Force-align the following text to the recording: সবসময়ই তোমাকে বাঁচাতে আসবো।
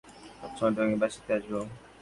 সবসময়ই 0.39 0.73
তোমাকে 0.75 0.97
বাঁচাতে 1.01 1.31
আসবো। 1.37 1.59